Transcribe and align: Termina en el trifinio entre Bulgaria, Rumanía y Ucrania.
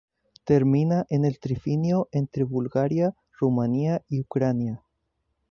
Termina 0.45 1.05
en 1.09 1.25
el 1.25 1.37
trifinio 1.37 2.09
entre 2.11 2.43
Bulgaria, 2.43 3.13
Rumanía 3.39 4.01
y 4.09 4.21
Ucrania. 4.21 4.83